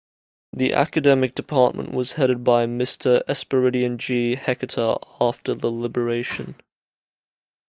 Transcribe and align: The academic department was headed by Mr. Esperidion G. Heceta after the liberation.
The 0.51 0.73
academic 0.73 1.35
department 1.35 1.91
was 1.91 2.13
headed 2.13 2.43
by 2.43 2.65
Mr. 2.65 3.21
Esperidion 3.27 3.97
G. 3.99 4.35
Heceta 4.35 4.97
after 5.21 5.53
the 5.53 5.69
liberation. 5.69 6.55